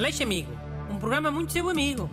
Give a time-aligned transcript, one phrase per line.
[0.00, 0.50] Aleixo Amigo,
[0.90, 2.08] um programa muito seu amigo.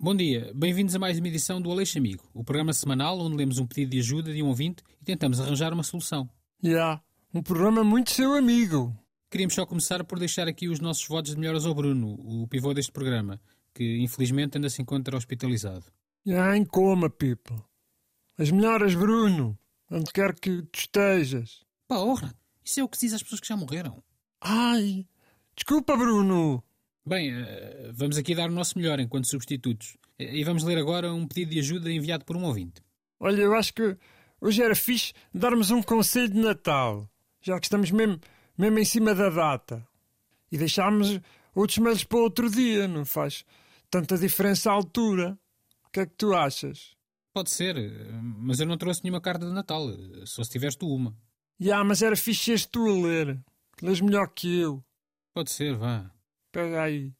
[0.00, 3.58] Bom dia, bem-vindos a mais uma edição do Aleixo Amigo, o programa semanal onde lemos
[3.58, 6.26] um pedido de ajuda de um ouvinte e tentamos arranjar uma solução.
[6.62, 7.02] Já, yeah,
[7.34, 8.96] um programa muito seu amigo.
[9.30, 12.72] Queríamos só começar por deixar aqui os nossos votos de melhoras ao Bruno, o pivô
[12.72, 13.38] deste programa,
[13.74, 15.84] que infelizmente ainda se encontra hospitalizado.
[16.26, 17.62] Já yeah, em coma, people.
[18.38, 19.58] As melhoras, Bruno,
[19.90, 21.62] onde quer que tu estejas.
[21.86, 24.02] Pá, honra, isso é o que se diz às pessoas que já morreram.
[24.40, 25.06] Ai,
[25.54, 26.64] desculpa, Bruno.
[27.06, 29.98] Bem, eh, vamos aqui dar o nosso melhor enquanto substitutos.
[30.18, 32.80] E vamos ler agora um pedido de ajuda enviado por um ouvinte.
[33.20, 33.94] Olha, eu acho que
[34.40, 37.06] hoje era fixe darmos um conselho de Natal,
[37.42, 38.18] já que estamos mesmo,
[38.56, 39.86] mesmo em cima da data.
[40.50, 41.20] E deixarmos
[41.54, 43.44] outros mails para outro dia, não faz
[43.90, 45.38] tanta diferença a altura.
[45.94, 46.96] O que é que tu achas?
[47.32, 47.76] Pode ser,
[48.20, 49.86] mas eu não trouxe nenhuma carta de Natal,
[50.26, 51.16] só se tiveste tu uma.
[51.60, 53.40] Já, yeah, mas era fixe és tu a ler.
[53.80, 54.84] Lês melhor que eu.
[55.32, 56.10] Pode ser, vá.
[56.50, 57.12] Pega aí.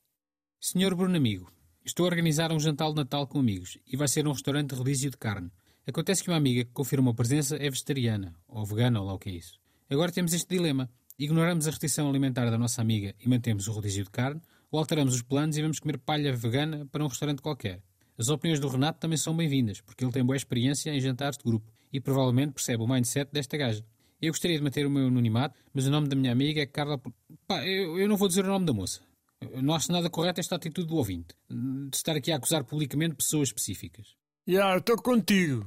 [0.61, 1.49] Senhor Bruno Amigo,
[1.85, 4.75] estou a organizar um jantar de Natal com amigos e vai ser um restaurante de
[4.75, 5.53] rodízio de carne.
[5.87, 9.21] Acontece que uma amiga que confirma a presença é vegetariana, ou vegana, ou lá o
[9.21, 9.61] que é isso.
[9.89, 10.91] Agora temos este dilema.
[11.17, 15.15] Ignoramos a restrição alimentar da nossa amiga e mantemos o rodízio de carne, ou alteramos
[15.15, 17.81] os planos e vamos comer palha vegana para um restaurante qualquer.
[18.17, 21.45] As opiniões do Renato também são bem-vindas, porque ele tem boa experiência em jantares de
[21.45, 23.85] grupo e provavelmente percebe o mindset desta gaja.
[24.23, 27.01] Eu gostaria de manter o meu anonimato, mas o nome da minha amiga é Carla.
[27.47, 29.01] Pá, eu, eu não vou dizer o nome da moça.
[29.61, 33.49] Não acho nada correto esta atitude do ouvinte, de estar aqui a acusar publicamente pessoas
[33.49, 34.15] específicas.
[34.47, 35.67] Já, yeah, estou contigo.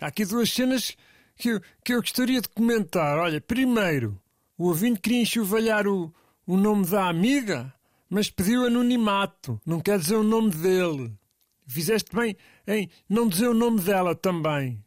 [0.00, 0.96] Há aqui duas cenas
[1.36, 3.18] que eu, que eu gostaria de comentar.
[3.18, 4.20] Olha, primeiro,
[4.56, 6.12] o ouvinte queria enxovalhar o,
[6.46, 7.72] o nome da amiga,
[8.08, 9.60] mas pediu anonimato.
[9.64, 11.12] Não quer dizer o nome dele.
[11.66, 12.36] Fizeste bem
[12.66, 14.84] em não dizer o nome dela também.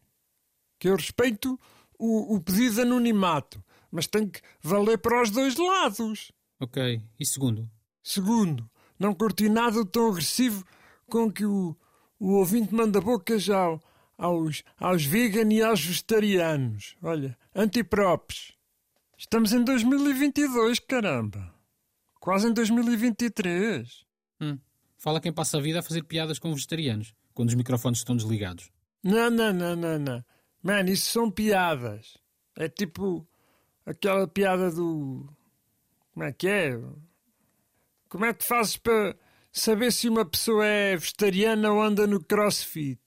[0.80, 1.60] Que eu respeito
[1.98, 6.32] o, o pedido de anonimato, mas tem que valer para os dois lados.
[6.60, 7.02] Ok.
[7.20, 7.70] E segundo?
[8.02, 10.66] Segundo, não curti nada tão agressivo
[11.08, 11.76] com que o,
[12.20, 13.82] o ouvinte manda bocas ao,
[14.18, 16.96] aos, aos vegan e aos vegetarianos.
[17.02, 18.54] Olha, antipropes.
[19.18, 21.54] Estamos em 2022, caramba.
[22.20, 24.06] Quase em 2023.
[24.40, 24.58] Hum.
[25.00, 28.70] Fala quem passa a vida a fazer piadas com vegetarianos, quando os microfones estão desligados.
[29.02, 30.26] Não, não, não, não, não.
[30.62, 32.18] Mano, isso são piadas.
[32.58, 33.26] É tipo
[33.86, 35.26] aquela piada do.
[36.12, 36.78] Como é que é?
[38.10, 39.18] Como é que fazes para
[39.54, 43.00] saber se uma pessoa é vegetariana ou anda no crossfit?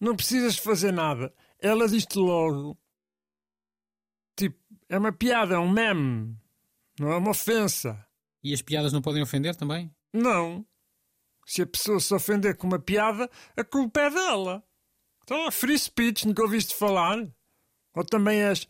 [0.00, 1.34] Não precisas fazer nada.
[1.58, 2.78] Ela diz-te logo.
[4.36, 4.56] Tipo,
[4.88, 6.36] é uma piada, é um meme.
[7.00, 8.06] Não é uma ofensa.
[8.44, 9.92] E as piadas não podem ofender também?
[10.12, 10.64] Não.
[11.44, 14.62] Se a pessoa se ofender com uma piada, a culpa é dela.
[15.24, 17.26] Então, free speech, nunca ouviste falar?
[17.94, 18.66] Ou também és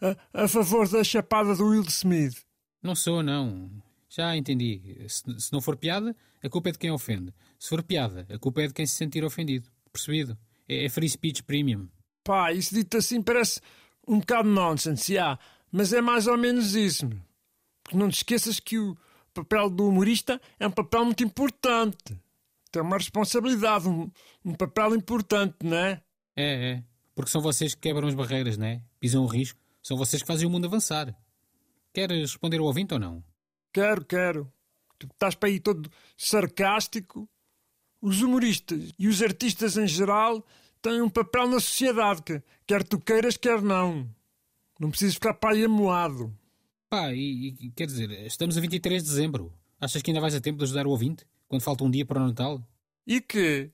[0.00, 2.44] a, a favor da chapada do Will Smith?
[2.82, 3.70] Não sou, não.
[4.08, 4.96] Já entendi.
[5.08, 7.34] Se, se, não for piada, a culpa é de quem ofende.
[7.58, 9.68] Se for piada, a culpa é de quem se sentir ofendido.
[9.92, 10.38] Percebido?
[10.68, 11.88] É, é free speech premium.
[12.22, 13.60] Pá, isso dito assim parece
[14.06, 15.38] um bocado nonsense, já.
[15.70, 17.08] Mas é mais ou menos isso.
[17.82, 18.96] Porque não te esqueças que o
[19.36, 22.18] papel do humorista é um papel muito importante.
[22.70, 24.10] Tem uma responsabilidade, um,
[24.44, 26.02] um papel importante, não é?
[26.34, 26.84] É, é.
[27.14, 28.82] Porque são vocês que quebram as barreiras, não é?
[29.00, 29.58] Pisam o risco.
[29.82, 31.14] São vocês que fazem o mundo avançar.
[31.92, 33.22] Queres responder ao ouvinte ou não?
[33.72, 34.52] Quero, quero.
[34.98, 37.28] Tu estás para aí todo sarcástico.
[38.00, 40.44] Os humoristas e os artistas em geral
[40.82, 44.08] têm um papel na sociedade, que quer tu queiras, quer não.
[44.78, 46.36] Não precisas ficar para aí amoado.
[46.88, 49.52] Pá, e, e, quer dizer, estamos a 23 de dezembro.
[49.80, 51.26] Achas que ainda vais a tempo de ajudar o ouvinte?
[51.48, 52.62] Quando falta um dia para o Natal?
[53.06, 53.70] E que?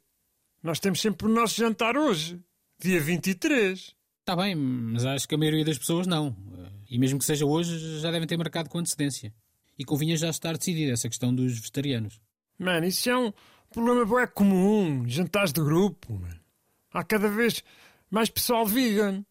[0.63, 2.41] Nós temos sempre o nosso jantar hoje,
[2.79, 3.95] dia 23.
[4.21, 6.37] Está bem, mas acho que a maioria das pessoas não.
[6.89, 9.35] E mesmo que seja hoje, já devem ter marcado com antecedência.
[9.79, 12.21] E convinha já estar decidida essa questão dos vegetarianos.
[12.59, 13.33] Mano, isso é um
[13.73, 15.09] problema bué comum.
[15.09, 16.41] Jantares de grupo, mano.
[16.93, 17.65] Há cada vez
[18.11, 19.25] mais pessoal vegan.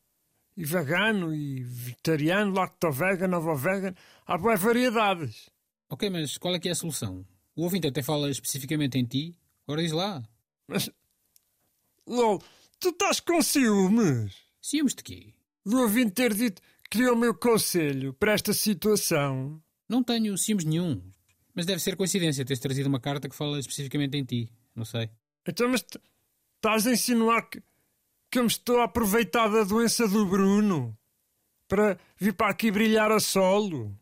[0.62, 3.96] E vegano, e vegetariano, lacto-vegan, ovo-vegan.
[4.28, 5.50] Há boas variedades.
[5.90, 7.26] Ok, mas qual é que é a solução?
[7.56, 9.36] O ouvinte até fala especificamente em ti.
[9.66, 10.24] Ora diz lá.
[10.68, 10.88] Mas...
[12.06, 12.40] LOL,
[12.80, 14.36] tu estás com ciúmes?
[14.62, 15.34] Ciúmes de quê?
[15.66, 19.60] Do ouvinte ter dito que queria o meu conselho para esta situação.
[19.90, 21.02] Não tenho ciúmes nenhum.
[21.56, 24.52] Mas deve ser coincidência teres trazido uma carta que fala especificamente em ti.
[24.76, 25.10] Não sei.
[25.44, 25.84] Então, mas
[26.58, 27.64] estás a insinuar que,
[28.32, 30.98] que eu me estou a aproveitar da doença do Bruno
[31.68, 33.94] para vir para aqui brilhar a solo?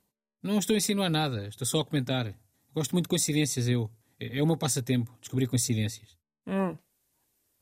[0.42, 1.48] Não estou a insinuar nada.
[1.48, 2.32] Estou só a comentar.
[2.74, 3.90] Gosto muito de coincidências, eu.
[4.20, 6.16] É, o meu passatempo, descobrir coincidências.
[6.46, 6.78] Hum.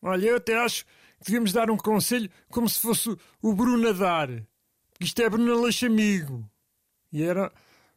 [0.01, 0.85] Olha, eu até acho
[1.23, 4.29] devíamos dar um conselho como se fosse o Bruno a dar.
[4.99, 6.49] Isto é Bruno Aleixo Amigo.
[7.13, 7.51] E era,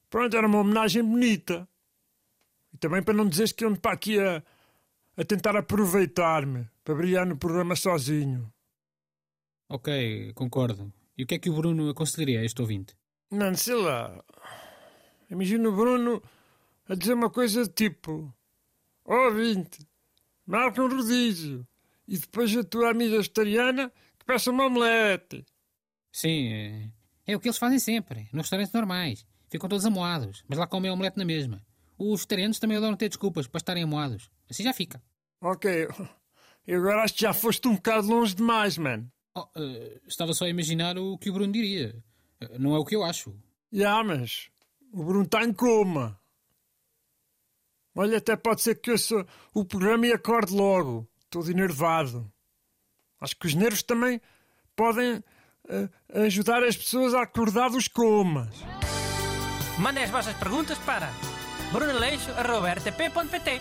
[0.08, 1.68] pronto, era uma homenagem bonita.
[2.72, 4.42] E também para não dizeres que eu ando para aqui a,
[5.16, 8.50] a tentar aproveitar-me, para brilhar no programa sozinho.
[9.72, 10.92] Ok, concordo.
[11.16, 12.96] E o que é que o Bruno aconselharia a este ouvinte?
[13.30, 14.20] Não, sei lá.
[15.30, 16.20] Imagina o Bruno
[16.88, 18.34] a dizer uma coisa tipo:
[19.04, 19.86] oh, ouvinte,
[20.44, 21.64] marca um rodízio
[22.08, 25.46] e depois a tua amiga vegetariana que peça uma omelete.
[26.12, 26.90] Sim, é,
[27.28, 29.24] é o que eles fazem sempre, nos restaurantes normais.
[29.48, 31.64] Ficam todos amoados, mas lá comem a omelete na mesma.
[31.96, 34.32] Os vegetarianos também adoram ter desculpas para estarem amoados.
[34.50, 35.00] Assim já fica.
[35.40, 35.86] Ok,
[36.66, 39.08] eu agora acho que já foste um bocado longe demais, mano.
[39.34, 41.94] Oh, uh, estava só a imaginar o que o Bruno diria.
[42.42, 43.30] Uh, não é o que eu acho.
[43.72, 44.50] Já, yeah, mas
[44.92, 46.20] o Bruno está em coma.
[47.94, 51.08] Olha, até pode ser que ouça o programa e acorde logo.
[51.28, 52.30] Todo enervado.
[53.20, 54.20] Acho que os nervos também
[54.74, 55.24] podem uh,
[56.24, 58.48] ajudar as pessoas a acordar dos comas.
[59.78, 61.12] Mandem as vossas perguntas para
[61.72, 63.60] brunaleixo.rtp.pt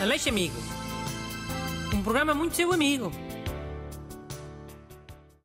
[0.00, 0.56] Aleixo Amigo.
[1.92, 3.10] Um programa muito seu amigo.